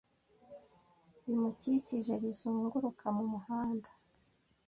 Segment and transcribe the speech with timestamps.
[1.23, 3.89] bimukikije bizunguruka mumuhanda